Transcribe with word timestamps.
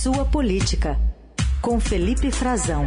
Sua 0.00 0.24
Política, 0.24 0.98
com 1.60 1.78
Felipe 1.78 2.32
Frazão. 2.32 2.84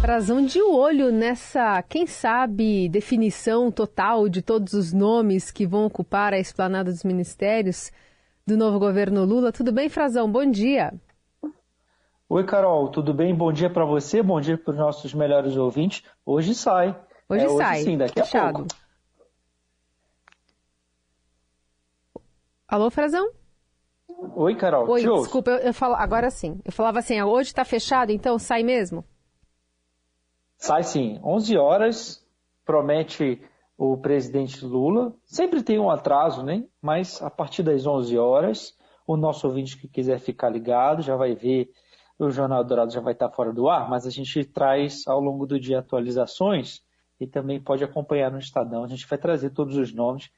Frazão 0.00 0.44
de 0.44 0.62
olho 0.62 1.10
nessa, 1.10 1.82
quem 1.82 2.06
sabe, 2.06 2.88
definição 2.88 3.72
total 3.72 4.28
de 4.28 4.42
todos 4.42 4.74
os 4.74 4.92
nomes 4.92 5.50
que 5.50 5.66
vão 5.66 5.86
ocupar 5.86 6.34
a 6.34 6.38
esplanada 6.38 6.92
dos 6.92 7.02
ministérios 7.02 7.90
do 8.46 8.56
novo 8.56 8.78
governo 8.78 9.24
Lula. 9.24 9.50
Tudo 9.50 9.72
bem, 9.72 9.88
Frazão? 9.88 10.30
Bom 10.30 10.48
dia. 10.48 10.92
Oi, 12.28 12.44
Carol, 12.44 12.90
tudo 12.90 13.12
bem? 13.12 13.34
Bom 13.34 13.50
dia 13.50 13.70
para 13.70 13.84
você, 13.84 14.22
bom 14.22 14.40
dia 14.40 14.58
para 14.58 14.72
os 14.72 14.78
nossos 14.78 15.14
melhores 15.14 15.56
ouvintes. 15.56 16.04
Hoje 16.24 16.54
sai. 16.54 16.94
Hoje 17.28 17.46
é, 17.46 17.48
sai. 17.48 17.76
Hoje 17.76 17.84
sim, 17.84 17.98
daqui 17.98 18.20
Fechado. 18.20 18.48
a 18.48 18.52
pouco. 18.52 18.85
Alô, 22.68 22.90
Frazão? 22.90 23.30
Oi, 24.34 24.56
Carol. 24.56 24.88
Oi, 24.88 25.02
desculpa, 25.02 25.50
eu, 25.50 25.58
eu 25.58 25.74
falo 25.74 25.94
agora 25.94 26.30
sim. 26.30 26.60
Eu 26.64 26.72
falava 26.72 26.98
assim, 26.98 27.20
hoje 27.22 27.50
está 27.50 27.64
fechado, 27.64 28.10
então 28.10 28.38
sai 28.38 28.64
mesmo? 28.64 29.04
Sai 30.56 30.82
sim. 30.82 31.20
11 31.22 31.56
horas, 31.56 32.26
promete 32.64 33.40
o 33.78 33.96
presidente 33.96 34.64
Lula. 34.64 35.14
Sempre 35.24 35.62
tem 35.62 35.78
um 35.78 35.90
atraso, 35.90 36.42
né? 36.42 36.64
Mas 36.82 37.22
a 37.22 37.30
partir 37.30 37.62
das 37.62 37.86
11 37.86 38.18
horas, 38.18 38.76
o 39.06 39.16
nosso 39.16 39.46
ouvinte 39.46 39.78
que 39.78 39.86
quiser 39.86 40.18
ficar 40.18 40.48
ligado 40.48 41.02
já 41.02 41.14
vai 41.14 41.34
ver. 41.34 41.70
O 42.18 42.30
Jornal 42.30 42.64
Dourado 42.64 42.92
já 42.92 43.00
vai 43.00 43.12
estar 43.12 43.30
fora 43.30 43.52
do 43.52 43.68
ar, 43.68 43.88
mas 43.88 44.06
a 44.06 44.10
gente 44.10 44.44
traz 44.44 45.06
ao 45.06 45.20
longo 45.20 45.46
do 45.46 45.60
dia 45.60 45.78
atualizações 45.78 46.82
e 47.20 47.26
também 47.26 47.62
pode 47.62 47.84
acompanhar 47.84 48.32
no 48.32 48.38
Estadão. 48.38 48.82
A 48.82 48.88
gente 48.88 49.06
vai 49.06 49.18
trazer 49.18 49.50
todos 49.50 49.76
os 49.76 49.94
nomes 49.94 50.30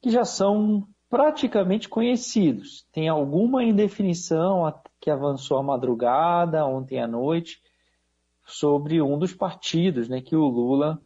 que 0.00 0.08
já 0.08 0.24
são 0.24 0.86
praticamente 1.08 1.88
conhecidos. 1.88 2.86
Tem 2.92 3.08
alguma 3.08 3.64
indefinição 3.64 4.72
que 5.00 5.10
avançou 5.10 5.58
à 5.58 5.62
madrugada, 5.62 6.66
ontem 6.66 7.00
à 7.00 7.06
noite, 7.06 7.60
sobre 8.44 9.00
um 9.00 9.18
dos 9.18 9.34
partidos 9.34 10.08
né, 10.08 10.20
que 10.20 10.36
o 10.36 10.46
Lula 10.46 11.00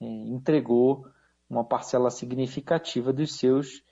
é, 0.00 0.06
entregou 0.06 1.06
uma 1.48 1.64
parcela 1.64 2.10
significativa 2.10 3.12
dos 3.12 3.36
seus 3.36 3.82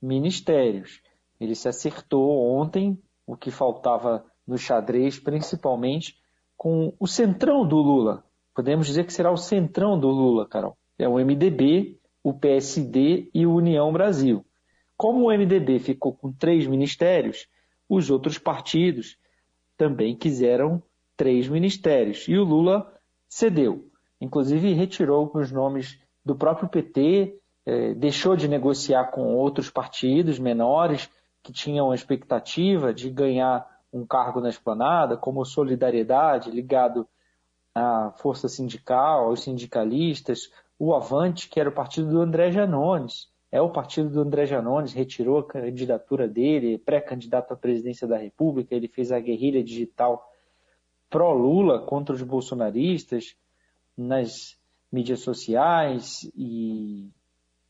ministérios. 0.00 1.00
Ele 1.38 1.54
se 1.54 1.68
acertou 1.68 2.56
ontem, 2.56 2.98
o 3.26 3.36
que 3.36 3.50
faltava 3.50 4.24
no 4.46 4.58
xadrez, 4.58 5.18
principalmente 5.18 6.16
com 6.56 6.94
o 6.98 7.06
centrão 7.06 7.66
do 7.66 7.76
Lula. 7.76 8.24
Podemos 8.54 8.86
dizer 8.86 9.04
que 9.04 9.12
será 9.12 9.30
o 9.30 9.36
centrão 9.36 9.98
do 9.98 10.08
Lula, 10.08 10.46
Carol. 10.46 10.76
É 10.98 11.08
o 11.08 11.14
MDB, 11.14 11.98
o 12.22 12.32
PSD 12.34 13.30
e 13.34 13.46
o 13.46 13.54
União 13.54 13.92
Brasil. 13.92 14.44
Como 15.02 15.26
o 15.26 15.36
MDB 15.36 15.80
ficou 15.80 16.12
com 16.12 16.32
três 16.32 16.64
ministérios, 16.64 17.48
os 17.88 18.08
outros 18.08 18.38
partidos 18.38 19.18
também 19.76 20.14
quiseram 20.14 20.80
três 21.16 21.48
ministérios. 21.48 22.28
E 22.28 22.38
o 22.38 22.44
Lula 22.44 22.86
cedeu. 23.28 23.90
Inclusive 24.20 24.72
retirou 24.74 25.28
os 25.34 25.50
nomes 25.50 25.98
do 26.24 26.36
próprio 26.36 26.68
PT, 26.68 27.36
eh, 27.66 27.94
deixou 27.94 28.36
de 28.36 28.46
negociar 28.46 29.06
com 29.06 29.34
outros 29.34 29.68
partidos 29.68 30.38
menores 30.38 31.10
que 31.42 31.52
tinham 31.52 31.90
a 31.90 31.96
expectativa 31.96 32.94
de 32.94 33.10
ganhar 33.10 33.68
um 33.92 34.06
cargo 34.06 34.40
na 34.40 34.50
esplanada, 34.50 35.16
como 35.16 35.44
Solidariedade, 35.44 36.48
ligado 36.48 37.08
à 37.74 38.12
força 38.18 38.48
sindical, 38.48 39.24
aos 39.24 39.42
sindicalistas, 39.42 40.48
o 40.78 40.94
Avante, 40.94 41.48
que 41.48 41.58
era 41.58 41.70
o 41.70 41.74
partido 41.74 42.08
do 42.08 42.20
André 42.20 42.52
Janones, 42.52 43.31
é 43.52 43.60
o 43.60 43.68
partido 43.68 44.08
do 44.08 44.22
André 44.22 44.46
Janones, 44.46 44.94
retirou 44.94 45.38
a 45.38 45.46
candidatura 45.46 46.26
dele, 46.26 46.78
pré-candidato 46.78 47.52
à 47.52 47.56
presidência 47.56 48.08
da 48.08 48.16
República, 48.16 48.74
ele 48.74 48.88
fez 48.88 49.12
a 49.12 49.20
guerrilha 49.20 49.62
digital 49.62 50.26
pró-Lula 51.10 51.80
contra 51.80 52.14
os 52.14 52.22
bolsonaristas 52.22 53.36
nas 53.94 54.58
mídias 54.90 55.20
sociais 55.20 56.30
e 56.34 57.10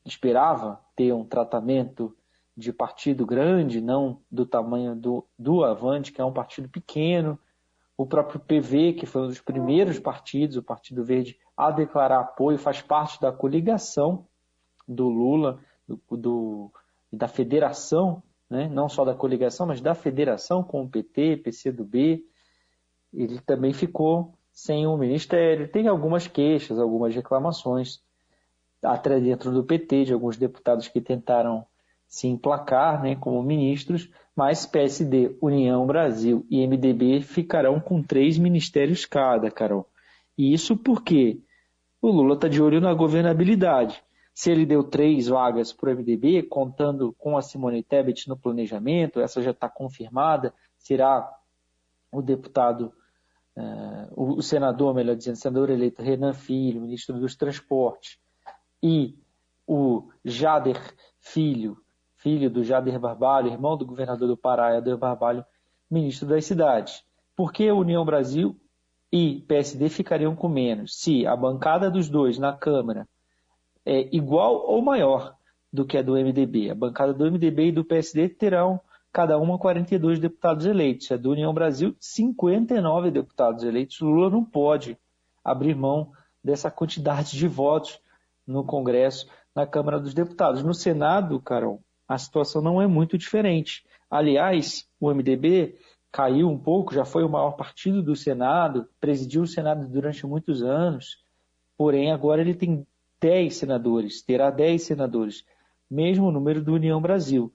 esperava 0.05 0.79
ter 0.95 1.13
um 1.13 1.25
tratamento 1.25 2.15
de 2.55 2.71
partido 2.71 3.25
grande, 3.25 3.81
não 3.81 4.21
do 4.31 4.45
tamanho 4.45 4.95
do, 4.95 5.25
do 5.37 5.65
Avante, 5.65 6.13
que 6.13 6.21
é 6.21 6.25
um 6.25 6.31
partido 6.31 6.69
pequeno. 6.69 7.37
O 7.97 8.05
próprio 8.05 8.39
PV, 8.39 8.93
que 8.93 9.05
foi 9.05 9.23
um 9.23 9.27
dos 9.27 9.41
primeiros 9.41 9.99
partidos, 9.99 10.55
o 10.55 10.63
Partido 10.63 11.03
Verde, 11.03 11.37
a 11.57 11.71
declarar 11.71 12.21
apoio, 12.21 12.57
faz 12.57 12.81
parte 12.81 13.19
da 13.19 13.31
coligação 13.31 14.25
do 14.87 15.09
Lula 15.09 15.59
do, 15.87 15.99
do, 16.17 16.71
da 17.11 17.27
federação, 17.27 18.21
né? 18.49 18.67
não 18.67 18.87
só 18.87 19.03
da 19.03 19.15
coligação, 19.15 19.65
mas 19.67 19.81
da 19.81 19.95
federação 19.95 20.63
com 20.63 20.83
o 20.83 20.89
PT, 20.89 21.37
PCdoB, 21.37 22.23
ele 23.13 23.39
também 23.41 23.73
ficou 23.73 24.33
sem 24.51 24.87
um 24.87 24.97
ministério. 24.97 25.67
Tem 25.67 25.87
algumas 25.87 26.27
queixas, 26.27 26.79
algumas 26.79 27.13
reclamações 27.13 28.01
até 28.81 29.19
dentro 29.19 29.51
do 29.51 29.63
PT 29.63 30.05
de 30.05 30.13
alguns 30.13 30.37
deputados 30.37 30.87
que 30.87 30.99
tentaram 30.99 31.65
se 32.07 32.27
emplacar 32.27 33.01
né, 33.01 33.15
como 33.15 33.41
ministros, 33.41 34.09
mas 34.35 34.65
PSD, 34.65 35.35
União 35.41 35.85
Brasil 35.87 36.45
e 36.49 36.65
MDB 36.67 37.21
ficarão 37.21 37.79
com 37.79 38.03
três 38.03 38.37
ministérios 38.37 39.05
cada, 39.05 39.49
Carol. 39.49 39.87
E 40.37 40.53
isso 40.53 40.77
porque 40.77 41.39
o 42.01 42.09
Lula 42.09 42.35
está 42.35 42.47
de 42.47 42.61
olho 42.61 42.81
na 42.81 42.93
governabilidade. 42.93 44.03
Se 44.33 44.51
ele 44.51 44.65
deu 44.65 44.83
três 44.83 45.27
vagas 45.27 45.71
para 45.71 45.91
o 45.91 45.95
MDB, 45.95 46.43
contando 46.43 47.13
com 47.13 47.37
a 47.37 47.41
Simone 47.41 47.83
Tebet 47.83 48.27
no 48.27 48.35
planejamento, 48.35 49.19
essa 49.19 49.41
já 49.41 49.51
está 49.51 49.69
confirmada, 49.69 50.53
será 50.77 51.31
o 52.11 52.21
deputado, 52.21 52.91
uh, 53.55 54.35
o 54.37 54.41
senador, 54.41 54.95
melhor 54.95 55.15
dizendo, 55.15 55.35
senador 55.35 55.69
eleito 55.69 56.01
Renan 56.01 56.33
Filho, 56.33 56.81
ministro 56.81 57.19
dos 57.19 57.35
Transportes, 57.35 58.17
e 58.81 59.15
o 59.67 60.09
Jader 60.25 60.81
Filho, 61.19 61.77
filho 62.15 62.49
do 62.49 62.63
Jader 62.63 62.99
Barbalho, 62.99 63.51
irmão 63.51 63.77
do 63.77 63.85
governador 63.85 64.27
do 64.27 64.37
Pará, 64.37 64.73
Jader 64.73 64.97
Barbalho, 64.97 65.45
ministro 65.89 66.27
das 66.27 66.45
cidades. 66.45 67.03
Por 67.35 67.53
que 67.53 67.71
União 67.71 68.03
Brasil 68.03 68.59
e 69.11 69.41
PSD 69.47 69.89
ficariam 69.89 70.35
com 70.35 70.49
menos? 70.49 70.99
Se 70.99 71.25
a 71.27 71.35
bancada 71.35 71.89
dos 71.91 72.09
dois 72.09 72.39
na 72.39 72.51
Câmara 72.51 73.07
é 73.85 74.15
igual 74.15 74.65
ou 74.67 74.81
maior 74.81 75.35
do 75.71 75.85
que 75.85 75.97
a 75.97 76.01
do 76.01 76.13
MDB. 76.13 76.69
A 76.69 76.75
bancada 76.75 77.13
do 77.13 77.25
MDB 77.25 77.67
e 77.67 77.71
do 77.71 77.83
PSD 77.83 78.29
terão 78.29 78.79
cada 79.11 79.37
uma 79.37 79.57
42 79.57 80.19
deputados 80.19 80.65
eleitos. 80.65 81.11
A 81.11 81.17
do 81.17 81.31
União 81.31 81.53
Brasil, 81.53 81.95
59 81.99 83.11
deputados 83.11 83.63
eleitos. 83.63 83.99
Lula 83.99 84.29
não 84.29 84.43
pode 84.43 84.97
abrir 85.43 85.75
mão 85.75 86.11
dessa 86.43 86.69
quantidade 86.69 87.37
de 87.37 87.47
votos 87.47 87.99
no 88.45 88.63
Congresso, 88.63 89.27
na 89.55 89.65
Câmara 89.65 89.99
dos 89.99 90.13
Deputados. 90.13 90.63
No 90.63 90.73
Senado, 90.73 91.39
Carol, 91.39 91.81
a 92.07 92.17
situação 92.17 92.61
não 92.61 92.81
é 92.81 92.87
muito 92.87 93.17
diferente. 93.17 93.85
Aliás, 94.09 94.87
o 94.99 95.11
MDB 95.11 95.75
caiu 96.11 96.47
um 96.49 96.57
pouco, 96.57 96.93
já 96.93 97.03
foi 97.03 97.23
o 97.23 97.29
maior 97.29 97.53
partido 97.53 98.01
do 98.03 98.15
Senado, 98.15 98.87
presidiu 98.99 99.41
o 99.41 99.47
Senado 99.47 99.87
durante 99.87 100.25
muitos 100.27 100.61
anos, 100.61 101.17
porém 101.75 102.11
agora 102.11 102.41
ele 102.41 102.53
tem 102.53 102.85
10 103.23 103.55
senadores, 103.55 104.21
terá 104.21 104.49
10 104.49 104.83
senadores, 104.83 105.45
mesmo 105.89 106.29
número 106.29 106.61
do 106.61 106.73
União 106.73 107.01
Brasil. 107.01 107.53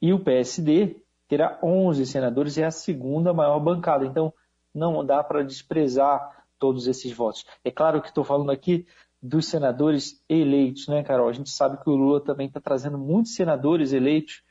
E 0.00 0.14
o 0.14 0.18
PSD 0.18 0.96
terá 1.28 1.58
11 1.62 2.06
senadores, 2.06 2.56
é 2.56 2.64
a 2.64 2.70
segunda 2.70 3.34
maior 3.34 3.60
bancada. 3.60 4.06
Então, 4.06 4.32
não 4.74 5.04
dá 5.04 5.22
para 5.22 5.44
desprezar 5.44 6.46
todos 6.58 6.86
esses 6.86 7.12
votos. 7.12 7.44
É 7.62 7.70
claro 7.70 8.00
que 8.00 8.08
estou 8.08 8.24
falando 8.24 8.50
aqui 8.50 8.86
dos 9.22 9.44
senadores 9.44 10.24
eleitos, 10.26 10.88
né, 10.88 11.02
Carol? 11.02 11.28
A 11.28 11.34
gente 11.34 11.50
sabe 11.50 11.76
que 11.82 11.90
o 11.90 11.94
Lula 11.94 12.22
também 12.22 12.46
está 12.46 12.58
trazendo 12.58 12.96
muitos 12.96 13.34
senadores 13.34 13.92
eleitos 13.92 14.42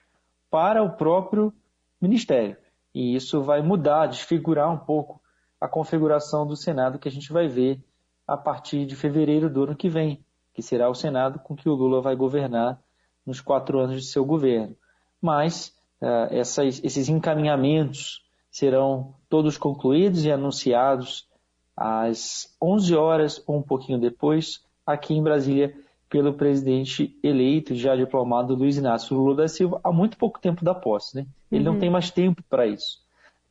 para 0.51 0.83
o 0.83 0.91
próprio 0.91 1.51
ministério. 1.99 2.55
E 2.93 3.15
isso 3.15 3.41
vai 3.41 3.63
mudar, 3.63 4.05
desfigurar 4.05 4.71
um 4.71 4.77
pouco 4.77 5.19
a 5.59 5.67
configuração 5.67 6.45
do 6.45 6.55
Senado 6.55 6.99
que 6.99 7.07
a 7.07 7.11
gente 7.11 7.33
vai 7.33 7.47
ver 7.47 7.83
a 8.27 8.37
partir 8.37 8.85
de 8.85 8.95
fevereiro 8.95 9.49
do 9.49 9.63
ano 9.63 9.75
que 9.75 9.89
vem 9.89 10.23
que 10.53 10.61
será 10.61 10.89
o 10.89 10.95
Senado 10.95 11.39
com 11.39 11.55
que 11.55 11.69
o 11.69 11.73
Lula 11.73 12.01
vai 12.01 12.15
governar 12.15 12.79
nos 13.25 13.41
quatro 13.41 13.79
anos 13.79 14.01
de 14.01 14.07
seu 14.07 14.25
governo. 14.25 14.75
Mas 15.21 15.75
uh, 16.01 16.33
essas, 16.33 16.83
esses 16.83 17.09
encaminhamentos 17.09 18.23
serão 18.49 19.13
todos 19.29 19.57
concluídos 19.57 20.25
e 20.25 20.31
anunciados 20.31 21.27
às 21.75 22.55
11 22.61 22.95
horas 22.95 23.43
ou 23.47 23.57
um 23.57 23.61
pouquinho 23.61 23.99
depois, 23.99 24.65
aqui 24.85 25.13
em 25.13 25.23
Brasília, 25.23 25.73
pelo 26.09 26.33
presidente 26.33 27.17
eleito, 27.23 27.75
já 27.75 27.95
diplomado 27.95 28.55
Luiz 28.55 28.77
Inácio 28.77 29.15
Lula 29.15 29.35
da 29.35 29.47
Silva, 29.47 29.79
há 29.83 29.91
muito 29.91 30.17
pouco 30.17 30.39
tempo 30.39 30.65
da 30.65 30.73
posse. 30.73 31.17
Né? 31.17 31.27
Ele 31.51 31.67
uhum. 31.67 31.73
não 31.73 31.79
tem 31.79 31.89
mais 31.89 32.09
tempo 32.09 32.43
para 32.49 32.65
isso. 32.65 32.99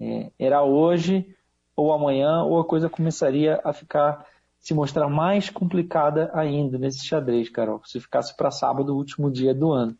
É, 0.01 0.31
era 0.39 0.63
hoje 0.63 1.35
ou 1.77 1.93
amanhã, 1.93 2.43
ou 2.43 2.59
a 2.59 2.65
coisa 2.65 2.91
começaria 2.91 3.61
a 3.63 3.73
ficar 3.73 4.27
se 4.59 4.75
mostrar 4.75 5.09
mais 5.09 5.51
complicada 5.51 6.31
ainda 6.35 6.79
nesse 6.79 7.05
xadrez, 7.07 7.49
Carol, 7.49 7.81
se 7.85 8.01
ficasse 8.01 8.37
para 8.37 8.51
sábado, 8.51 8.93
o 8.93 8.97
último 8.97 9.31
dia 9.31 9.55
do 9.55 9.73
ano. 9.73 9.97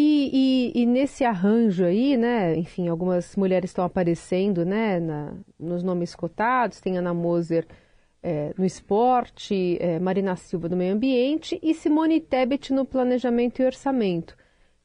E, 0.00 0.72
e, 0.74 0.82
e, 0.82 0.86
nesse 0.86 1.24
arranjo 1.24 1.84
aí, 1.84 2.16
né, 2.16 2.56
enfim, 2.56 2.86
algumas 2.86 3.34
mulheres 3.34 3.70
estão 3.70 3.84
aparecendo, 3.84 4.64
né, 4.64 5.00
na, 5.00 5.34
nos 5.58 5.82
nomes 5.82 6.14
cotados, 6.14 6.80
tem 6.80 6.96
Ana 6.96 7.12
Moser 7.12 7.66
é, 8.22 8.54
no 8.56 8.64
esporte, 8.64 9.76
é, 9.80 9.98
Marina 9.98 10.36
Silva 10.36 10.68
no 10.68 10.76
meio 10.76 10.94
ambiente 10.94 11.58
e 11.60 11.74
Simone 11.74 12.20
Tebet 12.20 12.72
no 12.72 12.84
planejamento 12.84 13.60
e 13.60 13.66
orçamento. 13.66 14.36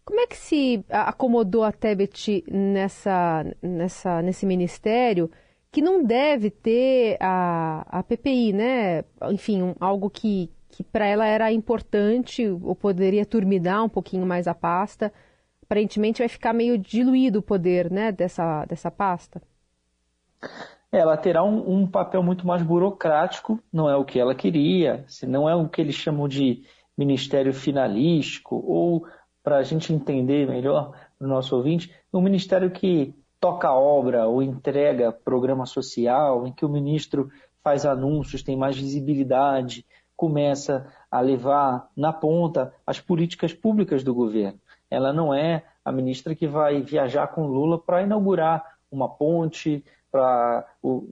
Como 0.04 0.20
é 0.20 0.28
que 0.28 0.36
se 0.36 0.84
acomodou 0.90 1.64
a 1.64 1.72
Tebet 1.72 2.44
nessa, 2.52 3.46
nessa, 3.62 4.22
nesse 4.22 4.46
ministério 4.46 5.30
que 5.74 5.82
não 5.82 6.04
deve 6.04 6.52
ter 6.52 7.18
a, 7.20 7.84
a 7.90 8.04
PPI, 8.04 8.54
né? 8.54 9.04
Enfim, 9.32 9.64
um, 9.64 9.76
algo 9.80 10.08
que, 10.08 10.52
que 10.70 10.84
para 10.84 11.08
ela 11.08 11.26
era 11.26 11.52
importante 11.52 12.48
ou 12.48 12.76
poderia 12.76 13.26
turmidar 13.26 13.84
um 13.84 13.90
pouquinho 13.90 14.24
mais 14.24 14.48
a 14.48 14.54
pasta. 14.54 15.12
Aparentemente 15.64 16.20
vai 16.20 16.30
ficar 16.30 16.54
meio 16.54 16.78
diluído 16.78 17.40
o 17.40 17.42
poder 17.42 17.90
né, 17.92 18.12
dessa, 18.12 18.64
dessa 18.66 18.92
pasta. 18.92 19.42
É, 20.92 21.00
ela 21.00 21.18
terá 21.18 21.44
um, 21.44 21.80
um, 21.80 21.88
papel 21.88 22.22
muito 22.22 22.46
mais 22.46 22.62
burocrático, 22.62 23.60
não 23.74 23.90
é 23.90 23.96
o 23.96 24.06
que 24.06 24.20
ela 24.20 24.36
queria, 24.36 25.04
se 25.08 25.26
não 25.26 25.50
é 25.50 25.56
o 25.56 25.68
que 25.68 25.82
eles 25.82 25.96
chamam 25.96 26.28
de 26.28 26.62
ministério 26.96 27.52
finalístico, 27.52 28.64
ou, 28.64 29.08
para 29.42 29.58
a 29.58 29.64
gente 29.64 29.92
entender 29.92 30.48
melhor, 30.48 30.96
no 31.20 31.28
nosso 31.28 31.56
ouvinte, 31.56 31.92
um 32.14 32.22
ministério 32.22 32.70
que 32.70 33.16
toca 33.44 33.74
obra 33.74 34.26
ou 34.26 34.42
entrega 34.42 35.12
programa 35.12 35.66
social, 35.66 36.48
em 36.48 36.54
que 36.54 36.64
o 36.64 36.70
ministro 36.70 37.30
faz 37.62 37.86
anúncios, 37.86 38.42
tem 38.42 38.56
mais 38.56 38.78
visibilidade, 38.78 39.86
começa 40.16 40.88
a 41.12 41.20
levar 41.20 41.90
na 41.94 42.14
ponta 42.14 42.74
as 42.88 43.02
políticas 43.02 43.54
públicas 43.54 44.02
do 44.02 44.16
governo. 44.16 44.58
Ela 44.90 45.12
não 45.12 45.34
é 45.34 45.66
a 45.84 45.92
ministra 45.92 46.34
que 46.34 46.48
vai 46.48 46.80
viajar 46.80 47.28
com 47.28 47.46
Lula 47.46 47.78
para 47.78 48.04
inaugurar 48.04 48.64
uma 48.90 49.10
ponte, 49.10 49.84
para 50.10 50.66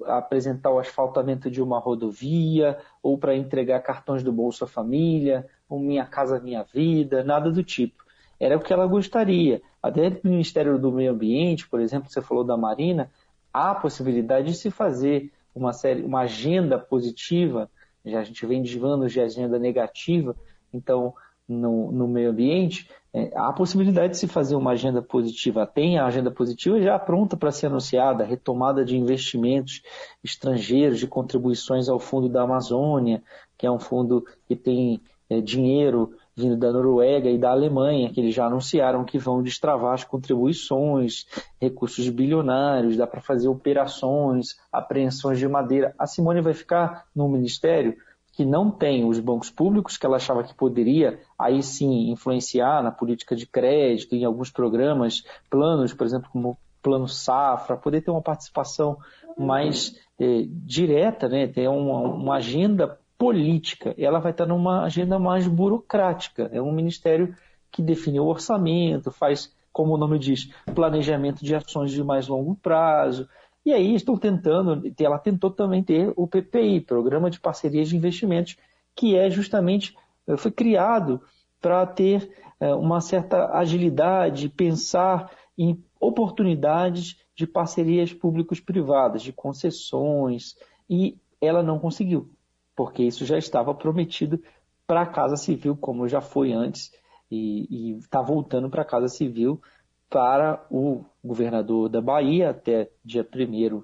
apresentar 0.06 0.72
o 0.72 0.80
asfaltamento 0.80 1.52
de 1.52 1.62
uma 1.62 1.80
rodovia, 1.80 2.78
ou 3.04 3.18
para 3.18 3.36
entregar 3.36 3.82
cartões 3.82 4.24
do 4.24 4.32
Bolsa 4.32 4.66
Família, 4.66 5.46
ou 5.68 5.78
Minha 5.82 6.06
Casa 6.06 6.40
Minha 6.40 6.64
Vida, 6.64 7.26
nada 7.26 7.52
do 7.52 7.62
tipo. 7.62 8.06
Era 8.40 8.56
o 8.56 8.62
que 8.62 8.72
ela 8.72 8.88
gostaria. 8.88 9.62
Até 9.82 10.10
no 10.10 10.32
Ministério 10.32 10.78
do 10.78 10.92
Meio 10.92 11.12
Ambiente, 11.12 11.68
por 11.68 11.80
exemplo, 11.80 12.10
você 12.10 12.22
falou 12.22 12.44
da 12.44 12.56
Marina, 12.56 13.10
há 13.54 13.72
a 13.72 13.76
possibilidade 13.76 14.48
de 14.48 14.54
se 14.56 14.70
fazer 14.70 15.32
uma, 15.54 15.74
série, 15.74 16.04
uma 16.04 16.22
agenda 16.22 16.78
positiva 16.78 17.70
já 18.06 18.20
a 18.20 18.24
gente 18.24 18.46
vem 18.46 18.64
anos 18.84 19.12
de 19.12 19.22
agenda 19.22 19.60
negativa, 19.60 20.36
então 20.74 21.14
no, 21.48 21.92
no 21.92 22.08
meio 22.08 22.32
ambiente, 22.32 22.90
é, 23.14 23.32
há 23.36 23.50
a 23.50 23.54
possibilidade 23.54 24.14
de 24.14 24.20
se 24.20 24.28
fazer 24.28 24.56
uma 24.56 24.72
agenda 24.72 25.02
positiva. 25.02 25.68
Tem 25.68 26.00
a 26.00 26.06
agenda 26.06 26.32
positiva 26.32 26.82
já 26.82 26.98
pronta 26.98 27.36
para 27.36 27.52
ser 27.52 27.68
anunciada, 27.68 28.24
retomada 28.24 28.86
de 28.86 28.98
investimentos 28.98 29.82
estrangeiros, 30.24 31.00
de 31.00 31.08
contribuições 31.08 31.90
ao 31.90 32.00
Fundo 32.00 32.30
da 32.30 32.44
Amazônia, 32.44 33.22
que 33.58 33.68
é 33.68 33.72
um 33.72 33.80
fundo 33.80 34.26
que 34.48 34.56
tem 34.56 35.02
é, 35.30 35.42
dinheiro 35.42 36.16
vindo 36.42 36.58
da 36.58 36.72
Noruega 36.72 37.30
e 37.30 37.38
da 37.38 37.52
Alemanha, 37.52 38.12
que 38.12 38.20
eles 38.20 38.34
já 38.34 38.46
anunciaram 38.46 39.06
que 39.06 39.18
vão 39.18 39.42
destravar 39.42 39.94
as 39.94 40.04
contribuições, 40.04 41.26
recursos 41.60 42.10
bilionários, 42.10 42.98
dá 42.98 43.08
para 43.08 43.22
fazer 43.22 43.48
operações, 43.48 44.56
apreensões 44.72 45.40
de 45.40 45.48
madeira. 45.48 45.94
A 45.98 46.08
Simone 46.08 46.42
vai 46.42 46.54
ficar 46.54 47.06
no 47.16 47.30
ministério 47.30 47.96
que 48.34 48.46
não 48.46 48.72
tem 48.72 49.06
os 49.06 49.20
bancos 49.20 49.50
públicos, 49.50 49.98
que 49.98 50.06
ela 50.06 50.16
achava 50.16 50.44
que 50.44 50.54
poderia 50.54 51.20
aí 51.38 51.62
sim 51.62 52.10
influenciar 52.12 52.82
na 52.82 52.92
política 52.92 53.36
de 53.36 53.46
crédito, 53.46 54.16
em 54.16 54.24
alguns 54.24 54.50
programas, 54.50 55.24
planos, 55.50 55.94
por 55.94 56.06
exemplo, 56.06 56.30
como 56.32 56.52
o 56.52 56.58
Plano 56.82 57.08
Safra, 57.08 57.78
poder 57.78 58.02
ter 58.02 58.10
uma 58.10 58.22
participação 58.22 58.98
mais 59.38 59.96
eh, 60.20 60.46
direta, 60.48 61.28
né, 61.28 61.48
ter 61.48 61.68
uma, 61.68 62.00
uma 62.00 62.36
agenda 62.36 62.98
política, 63.22 63.94
ela 64.00 64.18
vai 64.18 64.32
estar 64.32 64.48
numa 64.48 64.82
agenda 64.82 65.20
mais 65.20 65.48
burocrática. 65.48 66.50
É 66.52 66.60
um 66.60 66.72
ministério 66.72 67.36
que 67.72 67.80
define 67.80 68.20
o 68.20 68.26
orçamento, 68.26 69.12
faz, 69.12 69.56
como 69.72 69.94
o 69.94 69.98
nome 69.98 70.18
diz, 70.18 70.52
planejamento 70.74 71.46
de 71.46 71.54
ações 71.54 71.92
de 71.92 72.04
mais 72.04 72.28
longo 72.28 72.56
prazo. 72.56 73.30
E 73.64 73.72
aí 73.72 73.94
estão 73.94 74.18
tentando, 74.18 74.92
ela 75.00 75.20
tentou 75.20 75.52
também 75.52 75.84
ter 75.84 76.12
o 76.16 76.26
PPI, 76.26 76.82
Programa 76.82 77.30
de 77.30 77.40
Parcerias 77.40 77.90
de 77.90 77.96
Investimentos, 77.96 78.58
que 78.96 79.16
é 79.16 79.30
justamente, 79.30 79.96
eh, 80.28 80.36
foi 80.36 80.50
criado 80.50 81.22
para 81.62 81.86
ter 81.86 82.28
eh, 82.60 82.74
uma 82.74 83.02
certa 83.02 83.56
agilidade, 83.56 84.50
pensar 84.50 85.30
em 85.56 85.80
oportunidades 86.00 87.18
de 87.36 87.46
parcerias 87.46 88.12
públicos-privadas, 88.12 89.22
de 89.22 89.32
concessões, 89.32 90.56
e 90.90 91.16
ela 91.40 91.62
não 91.62 91.78
conseguiu 91.78 92.32
porque 92.76 93.04
isso 93.04 93.26
já 93.26 93.38
estava 93.38 93.74
prometido 93.74 94.42
para 94.88 95.02
a 95.02 95.06
Casa 95.06 95.36
Civil, 95.36 95.76
como 95.76 96.08
já 96.08 96.22
foi 96.22 96.52
antes, 96.52 96.92
e 97.30 97.98
está 97.98 98.22
voltando 98.22 98.70
para 98.70 98.82
a 98.82 98.86
Casa 98.86 99.08
Civil 99.08 99.62
para 100.10 100.66
o 100.70 101.06
governador 101.24 101.88
da 101.88 102.02
Bahia 102.02 102.50
até 102.50 102.90
dia 103.04 103.26
1 103.26 103.82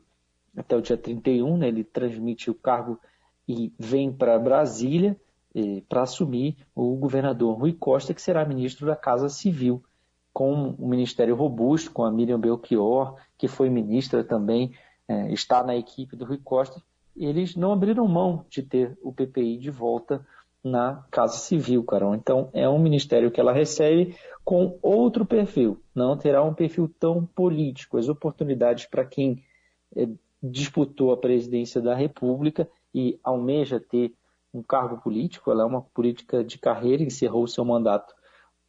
até 0.57 0.75
o 0.75 0.81
dia 0.81 0.97
31, 0.97 1.57
né, 1.57 1.67
ele 1.69 1.83
transmite 1.83 2.51
o 2.51 2.55
cargo 2.55 2.99
e 3.47 3.71
vem 3.79 4.11
para 4.11 4.37
Brasília 4.37 5.15
eh, 5.55 5.81
para 5.87 6.01
assumir 6.01 6.57
o 6.75 6.95
governador 6.95 7.57
Rui 7.57 7.71
Costa, 7.73 8.13
que 8.13 8.21
será 8.21 8.43
ministro 8.43 8.85
da 8.85 8.95
Casa 8.95 9.29
Civil, 9.29 9.81
com 10.33 10.75
um 10.77 10.87
ministério 10.87 11.35
robusto, 11.35 11.91
com 11.91 12.03
a 12.03 12.11
Miriam 12.11 12.39
Belchior, 12.39 13.15
que 13.37 13.47
foi 13.47 13.69
ministra 13.69 14.23
também, 14.23 14.73
eh, 15.07 15.31
está 15.31 15.63
na 15.63 15.75
equipe 15.75 16.15
do 16.15 16.25
Rui 16.25 16.39
Costa, 16.43 16.81
eles 17.17 17.55
não 17.55 17.73
abriram 17.73 18.07
mão 18.07 18.45
de 18.49 18.61
ter 18.61 18.97
o 19.01 19.11
PPI 19.11 19.57
de 19.57 19.71
volta 19.71 20.25
na 20.63 21.05
Casa 21.11 21.37
Civil, 21.37 21.83
Carol. 21.83 22.15
Então, 22.15 22.49
é 22.53 22.67
um 22.67 22.79
ministério 22.79 23.31
que 23.31 23.39
ela 23.39 23.53
recebe 23.53 24.15
com 24.43 24.77
outro 24.81 25.25
perfil, 25.25 25.81
não 25.93 26.17
terá 26.17 26.43
um 26.43 26.53
perfil 26.53 26.89
tão 26.99 27.25
político. 27.25 27.97
As 27.97 28.07
oportunidades 28.07 28.85
para 28.85 29.05
quem 29.05 29.43
é, 29.95 30.07
disputou 30.41 31.11
a 31.11 31.17
presidência 31.17 31.81
da 31.81 31.93
República 31.93 32.67
e 32.93 33.19
almeja 33.23 33.79
ter 33.79 34.13
um 34.53 34.63
cargo 34.63 34.97
político, 35.01 35.51
ela 35.51 35.63
é 35.63 35.65
uma 35.65 35.81
política 35.81 36.43
de 36.43 36.57
carreira, 36.57 37.03
encerrou 37.03 37.43
o 37.43 37.47
seu 37.47 37.65
mandato 37.65 38.13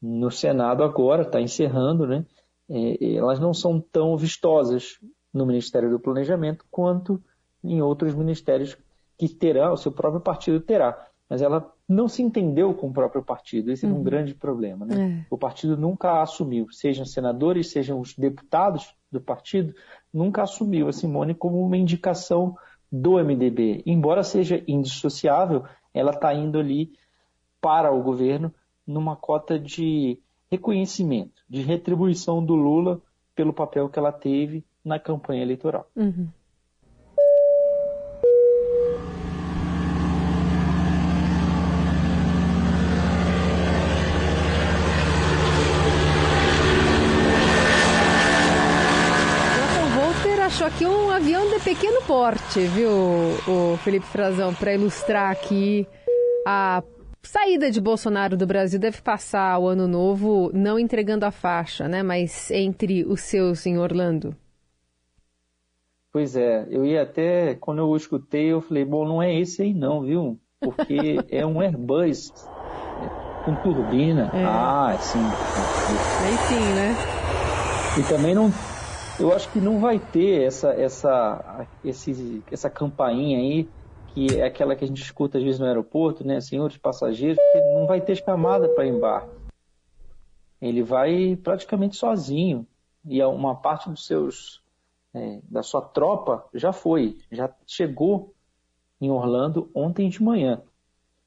no 0.01 0.31
Senado 0.31 0.83
agora, 0.83 1.23
está 1.23 1.41
encerrando, 1.41 2.07
né? 2.07 2.27
É, 2.69 3.15
elas 3.15 3.41
não 3.41 3.55
são 3.55 3.81
tão 3.81 4.17
vistosas 4.17 4.99
no 5.33 5.47
Ministério 5.47 5.91
do 5.91 6.01
Planejamento 6.01 6.65
quanto 6.71 7.23
em 7.63 7.81
outros 7.83 8.15
ministérios 8.15 8.77
que 9.17 9.29
terá, 9.29 9.73
o 9.73 9.77
seu 9.77 9.91
próprio 9.91 10.21
partido 10.21 10.61
terá. 10.61 11.07
Mas 11.29 11.43
ela 11.43 11.73
não 11.89 12.09
se 12.09 12.23
entendeu 12.23 12.73
com 12.73 12.89
o 12.89 12.93
próprio 12.93 13.23
partido. 13.23 13.71
Esse 13.71 13.87
uhum. 13.87 13.93
é 13.93 13.95
um 13.97 14.03
grande 14.03 14.35
problema. 14.35 14.87
Né? 14.87 15.25
É. 15.25 15.27
O 15.31 15.37
partido 15.37 15.77
nunca 15.77 16.23
assumiu, 16.23 16.71
sejam 16.71 17.05
senadores, 17.05 17.71
sejam 17.71 18.01
os 18.01 18.15
deputados 18.15 18.95
do 19.11 19.21
partido, 19.21 19.75
nunca 20.13 20.43
assumiu 20.43 20.89
a 20.89 20.93
Simone 20.93 21.35
como 21.35 21.65
uma 21.65 21.77
indicação 21.77 22.57
do 22.91 23.23
MDB. 23.23 23.83
Embora 23.87 24.23
seja 24.23 24.63
indissociável, 24.67 25.65
ela 25.93 26.13
está 26.13 26.33
indo 26.33 26.59
ali 26.59 26.93
para 27.61 27.91
o 27.91 28.03
governo 28.03 28.53
numa 28.87 29.17
cota 29.17 29.59
de 29.59 30.19
reconhecimento, 30.51 31.43
de 31.49 31.61
retribuição 31.63 32.45
do 32.45 32.55
Lula 32.55 33.01
pelo 33.35 33.53
papel 33.53 33.89
que 33.89 33.99
ela 33.99 34.13
teve 34.13 34.65
na 34.85 34.99
campanha 34.99 35.43
eleitoral. 35.43 35.87
Uhum. 35.95 36.29
aqui 50.69 50.85
um 50.85 51.11
avião 51.11 51.38
de 51.49 51.61
pequeno 51.61 52.03
porte, 52.03 52.61
viu, 52.67 52.91
o 52.91 53.77
Felipe 53.79 54.05
Frazão, 54.07 54.53
para 54.53 54.75
ilustrar 54.75 55.31
aqui 55.31 55.87
a 56.47 56.83
saída 57.23 57.71
de 57.71 57.81
Bolsonaro 57.81 58.37
do 58.37 58.47
Brasil 58.47 58.79
deve 58.79 59.01
passar 59.01 59.59
o 59.59 59.67
ano 59.67 59.89
novo 59.89 60.51
não 60.53 60.79
entregando 60.79 61.25
a 61.25 61.31
faixa, 61.31 61.89
né, 61.89 62.03
mas 62.03 62.51
entre 62.51 63.05
os 63.05 63.23
seus 63.23 63.65
em 63.67 63.79
Orlando. 63.79 64.37
Pois 66.13 66.37
é, 66.37 66.67
eu 66.71 66.85
ia 66.85 67.03
até, 67.03 67.55
quando 67.55 67.79
eu 67.79 67.97
escutei, 67.97 68.53
eu 68.53 68.61
falei, 68.61 68.85
bom, 68.85 69.07
não 69.07 69.23
é 69.23 69.35
esse 69.35 69.63
aí 69.63 69.73
não, 69.73 70.03
viu? 70.03 70.39
Porque 70.61 71.19
é 71.31 71.47
um 71.47 71.61
Airbus 71.61 72.31
com 73.45 73.55
turbina. 73.63 74.31
É. 74.35 74.45
Ah, 74.45 74.97
sim. 75.01 75.25
Aí 76.25 76.37
sim, 76.49 76.75
né? 76.75 76.95
E 77.99 78.03
também 78.09 78.35
não 78.35 78.51
eu 79.19 79.33
acho 79.33 79.51
que 79.51 79.61
não 79.61 79.81
vai 79.81 79.99
ter 79.99 80.43
essa, 80.43 80.71
essa, 80.71 81.67
esse, 81.85 82.43
essa 82.51 82.71
campainha 82.71 83.39
aí, 83.39 83.69
que 84.15 84.39
é 84.39 84.45
aquela 84.45 84.77
que 84.77 84.85
a 84.85 84.87
gente 84.87 85.03
escuta 85.03 85.39
às 85.39 85.45
vezes 85.45 85.59
no 85.59 85.67
aeroporto, 85.67 86.25
né? 86.25 86.41
Senhores 86.41 86.77
passageiros, 86.77 87.37
porque 87.37 87.61
não 87.73 87.87
vai 87.87 88.01
ter 88.01 88.17
chamada 88.17 88.69
para 88.69 88.87
embarque. 88.87 89.35
ele 90.61 90.83
vai 90.83 91.37
praticamente 91.37 91.97
sozinho 91.97 92.67
e 93.05 93.23
uma 93.23 93.55
parte 93.57 93.89
dos 93.91 94.07
seus 94.07 94.63
é, 95.15 95.41
da 95.45 95.63
sua 95.63 95.81
tropa 95.81 96.45
já 96.55 96.73
foi, 96.73 97.19
já 97.31 97.51
chegou 97.67 98.35
em 99.01 99.11
Orlando 99.11 99.71
ontem 99.75 100.09
de 100.09 100.23
manhã. 100.23 100.63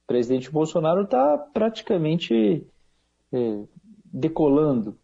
O 0.04 0.08
presidente 0.08 0.52
Bolsonaro 0.52 1.04
está 1.04 1.38
praticamente 1.38 2.66
é, 3.32 3.64
decolando. 4.06 4.98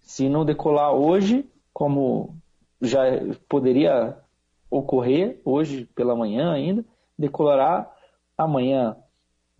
Se 0.00 0.28
não 0.28 0.44
decolar 0.44 0.92
hoje, 0.92 1.46
como 1.78 2.36
já 2.82 3.02
poderia 3.48 4.18
ocorrer 4.68 5.40
hoje 5.44 5.88
pela 5.94 6.16
manhã 6.16 6.50
ainda, 6.50 6.84
decolará 7.16 7.88
amanhã. 8.36 8.96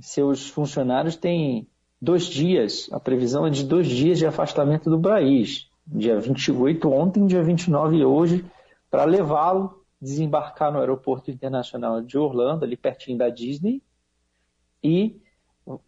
Seus 0.00 0.50
funcionários 0.50 1.14
têm 1.14 1.68
dois 2.02 2.24
dias, 2.24 2.88
a 2.90 2.98
previsão 2.98 3.46
é 3.46 3.50
de 3.50 3.62
dois 3.62 3.86
dias 3.86 4.18
de 4.18 4.26
afastamento 4.26 4.90
do 4.90 5.00
país. 5.00 5.70
Dia 5.86 6.18
28 6.18 6.90
ontem, 6.90 7.24
dia 7.24 7.40
29 7.40 8.04
hoje, 8.04 8.44
para 8.90 9.04
levá-lo, 9.04 9.84
desembarcar 10.02 10.72
no 10.72 10.80
aeroporto 10.80 11.30
internacional 11.30 12.02
de 12.02 12.18
Orlando, 12.18 12.64
ali 12.64 12.76
pertinho 12.76 13.16
da 13.16 13.28
Disney, 13.28 13.80
e, 14.82 15.22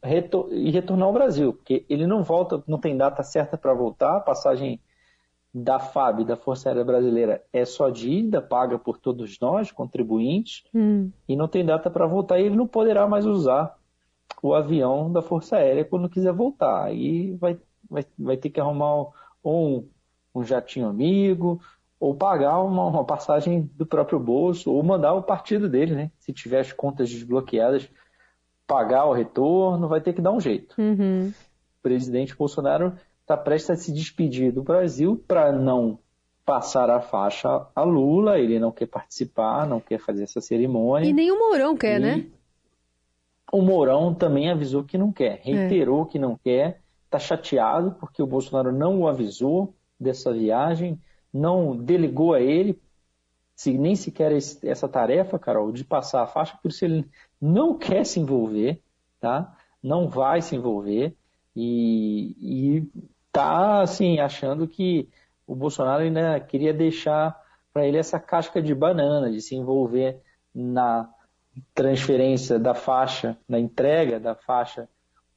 retor 0.01 0.49
e 0.53 0.71
retornar 0.71 1.09
ao 1.09 1.13
Brasil, 1.13 1.55
porque 1.55 1.85
ele 1.89 2.07
não 2.07 2.23
volta, 2.23 2.63
não 2.69 2.79
tem 2.79 2.97
data 2.97 3.25
certa 3.25 3.59
para 3.59 3.75
voltar, 3.75 4.19
a 4.19 4.21
passagem 4.21 4.81
da 5.53 5.79
FAB, 5.81 6.25
da 6.25 6.37
Força 6.37 6.69
Aérea 6.69 6.85
Brasileira, 6.85 7.43
é 7.53 7.65
só 7.65 7.91
de 7.91 8.09
ida, 8.09 8.41
paga 8.41 8.79
por 8.79 8.99
todos 8.99 9.39
nós, 9.41 9.73
contribuintes, 9.73 10.65
hum. 10.75 11.11
e 11.29 11.35
não 11.35 11.49
tem 11.49 11.65
data 11.65 11.91
para 11.91 12.07
voltar, 12.07 12.39
e 12.39 12.47
ele 12.47 12.57
não 12.57 12.67
poderá 12.67 13.07
mais 13.07 13.27
usar 13.27 13.77
o 14.43 14.55
avião 14.55 15.13
da 15.13 15.21
Força 15.21 15.57
Aérea 15.57 15.85
quando 15.85 16.09
quiser 16.09 16.33
voltar. 16.33 16.85
Aí 16.85 17.35
vai, 17.37 17.59
vai, 17.89 18.07
vai 18.19 18.37
ter 18.37 18.51
que 18.51 18.61
arrumar 18.61 19.09
um, 19.45 19.87
um 20.35 20.45
jatinho 20.45 20.89
amigo, 20.89 21.61
ou 21.99 22.15
pagar 22.15 22.61
uma, 22.61 22.87
uma, 22.87 23.05
passagem 23.05 23.69
do 23.75 23.85
próprio 23.85 24.19
bolso, 24.19 24.73
ou 24.73 24.83
mandar 24.83 25.13
o 25.13 25.23
partido 25.23 25.69
dele, 25.69 25.95
né? 25.95 26.11
Se 26.19 26.33
tiver 26.33 26.61
as 26.61 26.73
contas 26.73 27.11
desbloqueadas, 27.11 27.91
pagar 28.67 29.05
o 29.05 29.13
retorno, 29.13 29.89
vai 29.89 30.01
ter 30.01 30.15
que 30.15 30.23
dar 30.23 30.33
um 30.33 30.41
jeito. 30.41 30.75
Uhum. 30.79 31.29
O 31.29 31.83
presidente 31.83 32.35
Bolsonaro 32.37 32.95
está 33.31 33.37
prestes 33.37 33.71
a 33.71 33.77
se 33.77 33.93
despedir 33.93 34.53
do 34.53 34.63
Brasil 34.63 35.23
para 35.29 35.53
não 35.53 36.01
passar 36.45 36.91
a 36.91 37.01
faixa 37.01 37.65
a 37.77 37.83
Lula, 37.83 38.41
ele 38.41 38.59
não 38.59 38.73
quer 38.73 38.87
participar, 38.87 39.69
não 39.69 39.79
quer 39.79 40.01
fazer 40.01 40.25
essa 40.25 40.41
cerimônia. 40.41 41.09
E 41.09 41.13
nem 41.13 41.31
o 41.31 41.39
Mourão 41.39 41.77
quer, 41.77 42.01
e 42.01 42.03
né? 42.03 42.27
O 43.53 43.63
Mourão 43.63 44.13
também 44.13 44.51
avisou 44.51 44.83
que 44.83 44.99
não 44.99 45.13
quer, 45.13 45.41
reiterou 45.45 46.03
é. 46.03 46.07
que 46.07 46.19
não 46.19 46.37
quer, 46.37 46.81
está 47.05 47.21
chateado 47.21 47.93
porque 48.01 48.21
o 48.21 48.27
Bolsonaro 48.27 48.73
não 48.73 49.01
o 49.01 49.09
avisou 49.09 49.75
dessa 49.99 50.33
viagem, 50.33 51.01
não 51.33 51.77
delegou 51.77 52.35
a 52.35 52.41
ele 52.41 52.81
se, 53.55 53.77
nem 53.79 53.95
sequer 53.95 54.33
esse, 54.33 54.67
essa 54.69 54.89
tarefa, 54.89 55.39
Carol, 55.39 55.71
de 55.71 55.85
passar 55.85 56.23
a 56.23 56.27
faixa, 56.27 56.59
por 56.61 56.71
isso 56.71 56.85
ele 56.85 57.07
não 57.41 57.79
quer 57.79 58.05
se 58.05 58.19
envolver, 58.19 58.81
tá? 59.21 59.57
Não 59.81 60.09
vai 60.09 60.43
se 60.43 60.57
envolver 60.57 61.15
e, 61.55 62.35
e 62.41 62.91
tá 63.33 63.83
assim 63.83 64.19
achando 64.19 64.67
que 64.67 65.09
o 65.47 65.55
Bolsonaro 65.55 66.03
ainda 66.03 66.39
queria 66.41 66.73
deixar 66.73 67.39
para 67.73 67.87
ele 67.87 67.97
essa 67.97 68.19
casca 68.19 68.61
de 68.61 68.75
banana 68.75 69.31
de 69.31 69.41
se 69.41 69.55
envolver 69.55 70.21
na 70.55 71.09
transferência 71.75 72.59
da 72.59 72.75
faixa, 72.75 73.37
na 73.49 73.59
entrega 73.59 74.19
da 74.19 74.35
faixa 74.35 74.89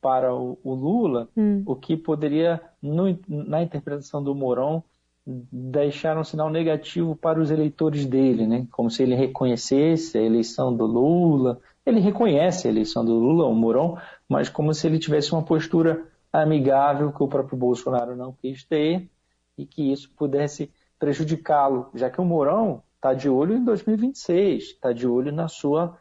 para 0.01 0.33
o, 0.35 0.59
o 0.63 0.73
Lula, 0.73 1.29
hum. 1.35 1.63
o 1.65 1.75
que 1.75 1.95
poderia, 1.95 2.61
no, 2.81 3.17
na 3.27 3.63
interpretação 3.63 4.21
do 4.21 4.35
Mourão, 4.35 4.83
deixar 5.25 6.17
um 6.17 6.23
sinal 6.23 6.49
negativo 6.49 7.15
para 7.15 7.39
os 7.39 7.49
eleitores 7.49 8.05
dele, 8.05 8.45
né? 8.45 8.67
Como 8.71 8.91
se 8.91 9.01
ele 9.01 9.15
reconhecesse 9.15 10.17
a 10.17 10.21
eleição 10.21 10.75
do 10.75 10.85
Lula. 10.85 11.59
Ele 11.85 12.01
reconhece 12.01 12.67
a 12.67 12.71
eleição 12.71 13.05
do 13.05 13.13
Lula, 13.13 13.45
o 13.45 13.55
Mourão, 13.55 13.97
mas 14.27 14.49
como 14.49 14.73
se 14.73 14.85
ele 14.85 14.99
tivesse 14.99 15.31
uma 15.31 15.41
postura 15.41 16.05
amigável 16.41 17.13
que 17.13 17.21
o 17.21 17.27
próprio 17.27 17.57
Bolsonaro 17.57 18.15
não 18.15 18.33
quis 18.33 18.63
ter 18.63 19.07
e 19.55 19.65
que 19.65 19.91
isso 19.91 20.09
pudesse 20.17 20.71
prejudicá-lo, 20.97 21.89
já 21.93 22.09
que 22.09 22.19
o 22.19 22.25
Mourão 22.25 22.81
está 22.95 23.13
de 23.13 23.29
olho 23.29 23.55
em 23.55 23.63
2026, 23.63 24.63
está 24.63 24.91
de 24.91 25.07
olho 25.07 25.31
na 25.31 25.47
sua 25.47 25.97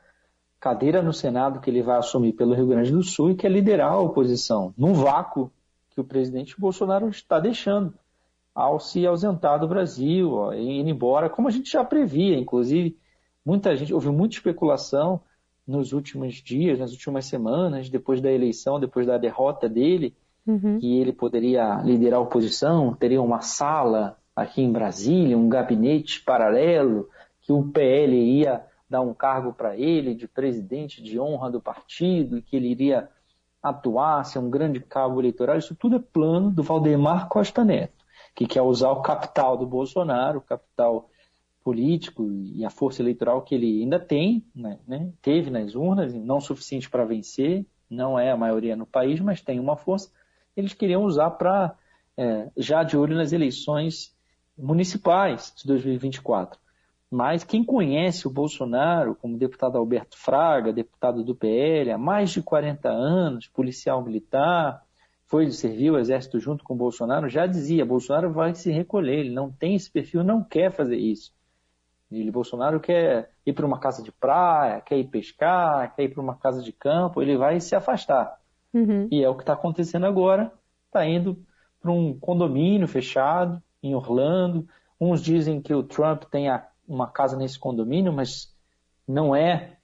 cadeira 0.59 1.03
no 1.03 1.13
Senado 1.13 1.61
que 1.61 1.69
ele 1.69 1.83
vai 1.83 1.99
assumir 1.99 2.33
pelo 2.33 2.55
Rio 2.55 2.69
Grande 2.69 2.93
do 2.93 3.03
Sul 3.03 3.31
e 3.33 3.35
quer 3.35 3.51
liderar 3.51 3.93
a 3.93 3.99
oposição, 3.99 4.73
num 4.79 4.95
vácuo 4.95 5.51
que 5.91 6.01
o 6.01 6.05
presidente 6.05 6.59
Bolsonaro 6.59 7.09
está 7.09 7.39
deixando 7.39 7.93
ao 8.55 8.79
se 8.79 9.07
ausentar 9.07 9.59
do 9.59 9.69
Brasil, 9.69 10.33
ó, 10.33 10.53
ir 10.55 10.87
embora, 10.87 11.29
como 11.29 11.49
a 11.49 11.51
gente 11.51 11.71
já 11.71 11.85
previa, 11.85 12.39
inclusive, 12.39 12.97
muita 13.45 13.75
gente, 13.75 13.93
houve 13.93 14.09
muita 14.11 14.37
especulação 14.37 15.21
nos 15.67 15.93
últimos 15.93 16.35
dias, 16.35 16.79
nas 16.79 16.93
últimas 16.93 17.25
semanas, 17.25 17.89
depois 17.89 18.21
da 18.21 18.31
eleição, 18.31 18.79
depois 18.79 19.07
da 19.07 19.19
derrota 19.19 19.69
dele, 19.69 20.15
uhum. 20.47 20.79
que 20.79 21.01
ele 21.01 21.13
poderia 21.13 21.81
liderar 21.83 22.19
a 22.19 22.23
oposição, 22.23 22.95
teria 22.95 23.21
uma 23.21 23.41
sala 23.41 24.19
aqui 24.35 24.63
em 24.63 24.73
Brasília, 24.73 25.37
um 25.37 25.49
gabinete 25.49 26.23
paralelo, 26.23 27.09
que 27.41 27.53
o 27.53 27.65
PL 27.65 28.15
ia 28.15 28.65
dar 28.89 29.01
um 29.01 29.15
cargo 29.15 29.53
para 29.53 29.77
ele 29.77 30.15
de 30.15 30.29
presidente 30.29 31.03
de 31.03 31.19
honra 31.19 31.51
do 31.51 31.61
partido, 31.61 32.39
e 32.39 32.43
que 32.43 32.57
ele 32.57 32.69
iria 32.69 33.09
atuar, 33.63 34.25
ser 34.25 34.39
um 34.39 34.51
grande 34.51 34.81
cabo 34.81 35.21
eleitoral. 35.21 35.57
Isso 35.57 35.75
tudo 35.75 35.97
é 35.97 35.99
plano 35.99 36.51
do 36.51 36.63
Valdemar 36.63 37.29
Costa 37.29 37.65
Neto 37.65 38.03
que 38.35 38.47
quer 38.47 38.63
usar 38.63 38.91
o 38.91 39.03
capital 39.03 39.57
do 39.57 39.67
Bolsonaro, 39.67 40.39
o 40.39 40.43
capital 40.43 41.09
político 41.63 42.31
e 42.33 42.65
a 42.65 42.71
força 42.71 43.03
eleitoral 43.03 43.43
que 43.43 43.55
ele 43.55 43.83
ainda 43.83 44.01
tem, 44.01 44.45
né, 44.55 44.79
né, 44.87 45.13
teve 45.21 45.51
nas 45.51 45.75
urnas, 45.75 46.13
não 46.13 46.41
suficiente 46.41 46.91
para 46.91 47.05
vencer, 47.05 47.65
não 47.89 48.19
é 48.19 48.31
a 48.31 48.37
maioria 48.37 48.75
no 48.75 48.87
país, 48.87 49.21
mas 49.21 49.41
tem 49.41 49.61
uma 49.61 49.77
força, 49.77 50.11
eles 50.57 50.75
queriam 50.75 51.03
usar 51.03 51.31
para, 51.33 51.75
é, 52.17 52.51
já 52.57 52.83
de 52.83 52.97
olho 52.97 53.17
nas 53.17 53.33
eleições 53.33 54.15
municipais 54.57 55.53
de 55.57 55.67
2024. 55.67 56.61
Mas 57.11 57.45
quem 57.45 57.63
conhece 57.63 58.27
o 58.27 58.31
Bolsonaro 58.31 59.15
como 59.15 59.37
deputado 59.37 59.77
Alberto 59.77 60.17
Fraga, 60.17 60.73
deputado 60.73 61.23
do 61.23 61.35
PL, 61.35 61.91
há 61.91 61.99
mais 61.99 62.31
de 62.31 62.43
40 62.43 62.89
anos, 62.89 63.49
policial 63.49 64.03
militar, 64.03 64.83
foi 65.27 65.51
servir 65.51 65.91
o 65.91 65.99
exército 65.99 66.39
junto 66.39 66.65
com 66.65 66.75
o 66.75 66.77
Bolsonaro, 66.77 67.29
já 67.29 67.47
dizia, 67.47 67.85
Bolsonaro 67.85 68.33
vai 68.33 68.55
se 68.55 68.71
recolher, 68.71 69.21
ele 69.21 69.31
não 69.35 69.51
tem 69.51 69.75
esse 69.75 69.91
perfil, 69.91 70.23
não 70.23 70.43
quer 70.43 70.71
fazer 70.71 70.97
isso. 70.97 71.33
Ele, 72.11 72.31
Bolsonaro 72.31 72.79
quer 72.81 73.31
ir 73.45 73.53
para 73.55 73.65
uma 73.65 73.79
casa 73.79 74.03
de 74.03 74.13
praia, 74.13 74.81
quer 74.83 74.99
ir 74.99 75.09
pescar, 75.09 75.95
quer 75.95 76.05
ir 76.05 76.09
para 76.11 76.23
uma 76.23 76.37
casa 76.37 76.63
de 76.63 76.73
campo, 76.73 77.23
ele 77.23 77.37
vai 77.37 77.61
se 77.61 77.75
afastar. 77.75 78.39
Uhum. 78.73 79.09
E 79.11 79.23
é 79.23 79.29
o 79.29 79.35
que 79.35 79.43
está 79.43 79.53
acontecendo 79.53 80.07
agora, 80.07 80.53
está 80.87 81.07
indo 81.07 81.45
para 81.81 81.91
um 81.91 82.19
condomínio 82.19 82.87
fechado 82.87 83.63
em 83.83 83.95
Orlando. 83.95 84.67
Uns 85.01 85.23
dizem 85.23 85.61
que 85.61 85.75
o 85.75 85.83
Trump 85.83 86.25
tem 86.25 86.47
uma 86.87 87.09
casa 87.09 87.37
nesse 87.37 87.59
condomínio, 87.59 88.13
mas 88.13 88.55
não 89.07 89.35
é 89.35 89.77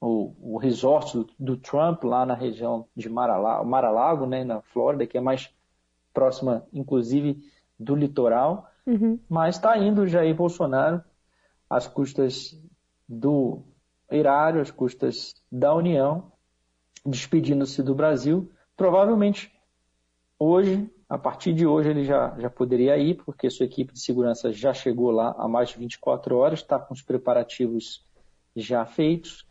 o, 0.00 0.54
o 0.54 0.58
resort 0.58 1.16
do, 1.16 1.28
do, 1.38 1.56
Trump 1.56 2.04
lá 2.04 2.24
na 2.24 2.34
região 2.34 2.86
de 2.96 3.08
Mar-a-Lago, 3.08 4.26
né, 4.26 4.44
na 4.44 4.62
Flórida, 4.62 5.06
que 5.06 5.18
é 5.18 5.20
mais 5.20 5.52
próxima, 6.14 6.64
inclusive, 6.72 7.42
do 7.78 7.94
litoral. 7.94 8.70
Uhum. 8.86 9.18
Mas 9.28 9.56
está 9.56 9.76
indo 9.76 10.06
Jair 10.06 10.34
Bolsonaro 10.34 11.02
às 11.68 11.86
custas 11.86 12.58
do 13.08 13.62
erário, 14.10 14.60
às 14.60 14.70
custas 14.70 15.34
da 15.50 15.74
União, 15.74 16.32
despedindo-se 17.04 17.82
do 17.82 17.94
Brasil. 17.94 18.50
Provavelmente 18.76 19.52
hoje, 20.38 20.90
a 21.08 21.18
partir 21.18 21.52
de 21.52 21.66
hoje, 21.66 21.90
ele 21.90 22.04
já, 22.04 22.34
já 22.38 22.50
poderia 22.50 22.96
ir, 22.96 23.16
porque 23.24 23.50
sua 23.50 23.66
equipe 23.66 23.92
de 23.92 24.00
segurança 24.00 24.52
já 24.52 24.72
chegou 24.72 25.10
lá 25.10 25.34
há 25.38 25.48
mais 25.48 25.70
de 25.70 25.78
24 25.78 26.36
horas, 26.36 26.60
está 26.60 26.78
com 26.78 26.94
os 26.94 27.02
preparativos 27.02 28.06
já 28.54 28.84
feitos 28.84 29.46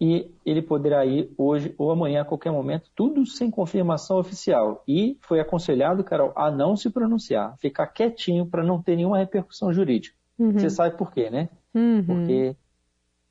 e 0.00 0.34
ele 0.46 0.62
poderá 0.62 1.04
ir 1.04 1.30
hoje 1.36 1.74
ou 1.76 1.90
amanhã 1.90 2.22
a 2.22 2.24
qualquer 2.24 2.50
momento, 2.50 2.90
tudo 2.94 3.26
sem 3.26 3.50
confirmação 3.50 4.18
oficial. 4.18 4.82
E 4.88 5.18
foi 5.20 5.40
aconselhado, 5.40 6.02
Carol, 6.02 6.32
a 6.34 6.50
não 6.50 6.74
se 6.74 6.88
pronunciar, 6.88 7.54
ficar 7.58 7.86
quietinho 7.88 8.46
para 8.46 8.64
não 8.64 8.80
ter 8.80 8.96
nenhuma 8.96 9.18
repercussão 9.18 9.72
jurídica. 9.72 10.16
Uhum. 10.38 10.52
Você 10.52 10.70
sabe 10.70 10.96
por 10.96 11.12
quê, 11.12 11.28
né? 11.28 11.50
Uhum. 11.74 12.02
Porque 12.04 12.56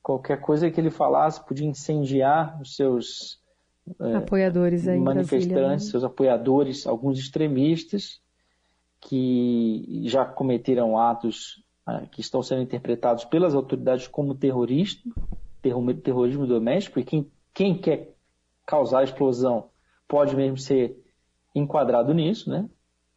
qualquer 0.04 0.40
coisa 0.42 0.70
que 0.70 0.80
ele 0.80 0.92
falasse 0.92 1.44
podia 1.44 1.68
incendiar 1.68 2.62
os 2.62 2.76
seus 2.76 3.39
apoiadores 4.16 4.88
aí 4.88 5.00
manifestantes, 5.00 5.48
Brasília, 5.48 5.70
né? 5.70 5.80
seus 5.80 6.04
apoiadores, 6.04 6.86
alguns 6.86 7.20
extremistas 7.20 8.22
que 9.02 10.04
já 10.06 10.26
cometeram 10.26 10.98
atos 10.98 11.64
ah, 11.86 12.04
que 12.12 12.22
estão 12.22 12.44
sendo 12.44 12.62
interpretados 12.62 13.26
pelas 13.26 13.56
autoridades 13.56 14.08
como 14.08 14.36
terroristas 14.36 15.12
terrorismo 15.62 16.48
doméstico, 16.48 17.00
e 17.00 17.04
quem, 17.04 17.32
quem 17.54 17.78
quer 17.78 18.16
causar 18.66 19.04
explosão 19.04 19.70
pode 20.08 20.36
mesmo 20.36 20.58
ser 20.58 20.98
enquadrado 21.54 22.14
nisso, 22.14 22.50
né? 22.50 22.70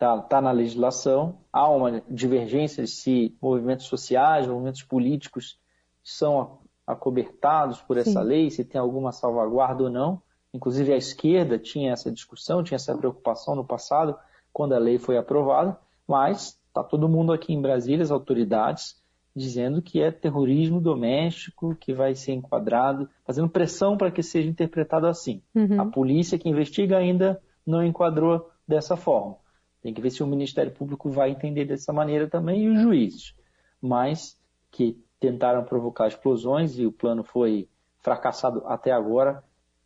está 0.02 0.20
tá 0.20 0.40
na 0.40 0.50
legislação. 0.50 1.38
Há 1.52 1.68
uma 1.68 2.02
divergência 2.10 2.86
se 2.86 3.36
movimentos 3.40 3.86
sociais, 3.86 4.46
movimentos 4.46 4.82
políticos 4.82 5.58
são 6.02 6.58
acobertados 6.84 7.80
por 7.80 7.96
essa 7.96 8.22
Sim. 8.22 8.26
lei, 8.26 8.50
se 8.50 8.64
tem 8.64 8.80
alguma 8.80 9.12
salvaguarda 9.12 9.84
ou 9.84 9.90
não. 9.90 10.20
Inclusive 10.52 10.92
a 10.92 10.96
esquerda 10.96 11.58
tinha 11.58 11.92
essa 11.92 12.10
discussão, 12.10 12.62
tinha 12.62 12.76
essa 12.76 12.96
preocupação 12.96 13.54
no 13.54 13.64
passado, 13.64 14.16
quando 14.52 14.74
a 14.74 14.78
lei 14.78 14.98
foi 14.98 15.16
aprovada, 15.16 15.78
mas 16.06 16.60
está 16.68 16.84
todo 16.84 17.08
mundo 17.08 17.32
aqui 17.32 17.52
em 17.52 17.60
Brasília, 17.60 18.02
as 18.02 18.10
autoridades, 18.10 19.00
dizendo 19.34 19.80
que 19.80 20.00
é 20.02 20.10
terrorismo 20.10 20.80
doméstico, 20.80 21.74
que 21.76 21.94
vai 21.94 22.14
ser 22.14 22.32
enquadrado, 22.32 23.08
fazendo 23.24 23.48
pressão 23.48 23.96
para 23.96 24.10
que 24.10 24.22
seja 24.22 24.48
interpretado 24.48 25.06
assim. 25.06 25.42
Uhum. 25.54 25.80
A 25.80 25.86
polícia 25.86 26.38
que 26.38 26.48
investiga 26.48 26.98
ainda 26.98 27.40
não 27.66 27.82
enquadrou 27.82 28.50
dessa 28.68 28.96
forma. 28.96 29.36
Tem 29.82 29.92
que 29.92 30.00
ver 30.00 30.10
se 30.10 30.22
o 30.22 30.26
Ministério 30.26 30.72
Público 30.72 31.10
vai 31.10 31.30
entender 31.30 31.64
dessa 31.64 31.92
maneira 31.92 32.28
também 32.28 32.64
e 32.64 32.68
os 32.68 32.80
juízes. 32.80 33.34
Mas 33.80 34.38
que 34.70 35.02
tentaram 35.18 35.64
provocar 35.64 36.08
explosões 36.08 36.78
e 36.78 36.86
o 36.86 36.92
plano 36.92 37.24
foi 37.24 37.68
fracassado 38.00 38.62
até 38.66 38.92
agora, 38.92 39.42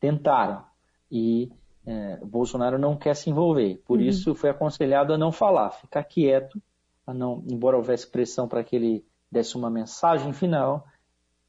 tentaram. 0.07 0.65
E 1.11 1.51
é, 1.85 2.17
Bolsonaro 2.25 2.79
não 2.79 2.97
quer 2.97 3.15
se 3.15 3.29
envolver. 3.29 3.83
Por 3.85 3.99
uhum. 3.99 4.05
isso 4.05 4.35
foi 4.35 4.51
aconselhado 4.51 5.13
a 5.13 5.19
não 5.19 5.33
falar, 5.33 5.71
ficar 5.71 6.05
quieto, 6.05 6.63
a 7.05 7.13
não, 7.13 7.43
embora 7.51 7.77
houvesse 7.77 8.09
pressão 8.09 8.47
para 8.47 8.63
que 8.63 8.77
ele 8.77 9.05
desse 9.31 9.57
uma 9.57 9.69
mensagem 9.69 10.33
final, 10.33 10.87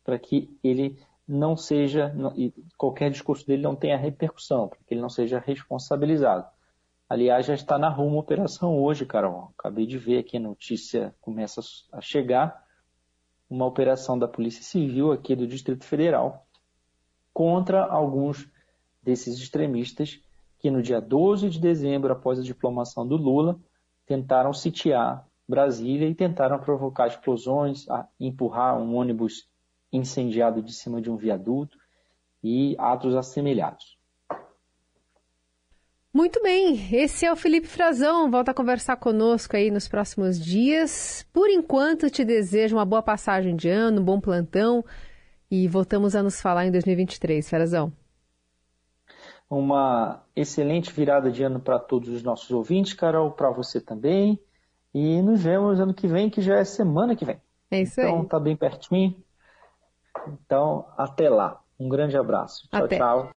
para 0.03 0.17
que 0.17 0.49
ele 0.63 0.99
não 1.27 1.55
seja, 1.55 2.13
e 2.35 2.51
qualquer 2.77 3.11
discurso 3.11 3.45
dele 3.45 3.61
não 3.61 3.75
tenha 3.75 3.97
repercussão, 3.97 4.67
para 4.67 4.79
que 4.79 4.93
ele 4.93 5.01
não 5.01 5.09
seja 5.09 5.39
responsabilizado. 5.39 6.47
Aliás, 7.07 7.45
já 7.45 7.53
está 7.53 7.77
na 7.77 7.89
rua 7.89 8.07
uma 8.07 8.19
operação 8.19 8.81
hoje, 8.81 9.05
Carol. 9.05 9.51
Acabei 9.57 9.85
de 9.85 9.97
ver 9.97 10.19
aqui 10.19 10.37
a 10.37 10.39
notícia 10.39 11.13
começa 11.21 11.61
a 11.91 12.01
chegar. 12.01 12.65
Uma 13.49 13.65
operação 13.65 14.19
da 14.19 14.27
Polícia 14.27 14.63
Civil 14.63 15.11
aqui 15.11 15.35
do 15.35 15.47
Distrito 15.47 15.85
Federal 15.85 16.46
contra 17.37 17.85
alguns 17.85 18.49
desses 18.99 19.37
extremistas 19.37 20.19
que 20.57 20.71
no 20.71 20.81
dia 20.81 20.99
12 20.99 21.51
de 21.51 21.59
dezembro, 21.59 22.11
após 22.11 22.39
a 22.39 22.41
diplomação 22.41 23.07
do 23.07 23.15
Lula, 23.15 23.59
tentaram 24.07 24.51
sitiar 24.51 25.23
Brasília 25.47 26.09
e 26.09 26.15
tentaram 26.15 26.57
provocar 26.57 27.05
explosões, 27.05 27.85
empurrar 28.19 28.81
um 28.81 28.95
ônibus 28.95 29.47
incendiado 29.93 30.63
de 30.63 30.73
cima 30.73 30.99
de 30.99 31.11
um 31.11 31.15
viaduto 31.15 31.77
e 32.43 32.75
atos 32.79 33.13
assemelhados. 33.13 33.99
Muito 36.11 36.41
bem, 36.41 36.91
esse 36.91 37.23
é 37.23 37.31
o 37.31 37.35
Felipe 37.35 37.67
Frazão, 37.67 38.31
volta 38.31 38.49
a 38.49 38.55
conversar 38.55 38.97
conosco 38.97 39.55
aí 39.55 39.69
nos 39.69 39.87
próximos 39.87 40.43
dias. 40.43 41.23
Por 41.31 41.51
enquanto, 41.51 42.09
te 42.09 42.25
desejo 42.25 42.77
uma 42.77 42.85
boa 42.85 43.03
passagem 43.03 43.55
de 43.55 43.69
ano, 43.69 44.01
um 44.01 44.03
bom 44.03 44.19
plantão 44.19 44.83
e 45.49 45.67
voltamos 45.67 46.15
a 46.15 46.23
nos 46.23 46.41
falar 46.41 46.65
em 46.65 46.71
2023, 46.71 47.49
Frazão. 47.49 47.91
Uma 49.49 50.23
excelente 50.35 50.91
virada 50.91 51.31
de 51.31 51.41
ano 51.43 51.59
para 51.59 51.79
todos 51.79 52.09
os 52.09 52.21
nossos 52.21 52.51
ouvintes, 52.51 52.93
Carol, 52.93 53.31
para 53.31 53.49
você 53.49 53.79
também. 53.79 54.39
E 54.93 55.21
nos 55.21 55.43
vemos 55.43 55.79
ano 55.79 55.93
que 55.93 56.07
vem, 56.07 56.29
que 56.29 56.41
já 56.41 56.57
é 56.57 56.63
semana 56.63 57.15
que 57.15 57.23
vem. 57.23 57.39
É 57.71 57.81
isso 57.81 57.99
então, 57.99 58.05
aí. 58.05 58.15
Então, 58.17 58.25
tá 58.27 58.39
bem 58.39 58.55
pertinho. 58.55 59.15
Então, 60.27 60.85
até 60.97 61.29
lá. 61.29 61.61
Um 61.79 61.87
grande 61.87 62.17
abraço. 62.17 62.67
Tchau, 62.69 62.85
até. 62.85 62.97
tchau. 62.97 63.29